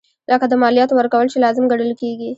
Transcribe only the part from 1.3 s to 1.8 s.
چې لازم